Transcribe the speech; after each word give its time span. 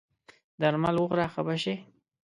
درمل 0.61 0.95
وخوره 0.99 1.25
ښه 1.33 1.41
به 1.45 1.55
سې! 1.63 1.75